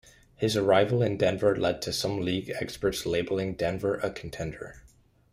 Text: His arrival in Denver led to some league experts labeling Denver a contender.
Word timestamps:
His 0.35 0.57
arrival 0.57 1.03
in 1.03 1.15
Denver 1.17 1.55
led 1.55 1.79
to 1.83 1.93
some 1.93 2.21
league 2.21 2.49
experts 2.59 3.05
labeling 3.05 3.53
Denver 3.53 3.97
a 3.97 4.09
contender. 4.09 4.81